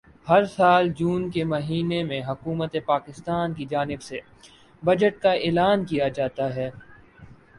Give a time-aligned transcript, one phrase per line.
[0.27, 4.19] ہر سال جون کے مہینے میں حکومت پاکستان کی جانب سے
[4.83, 6.69] بجٹ کا اعلان کیا جاتا ہے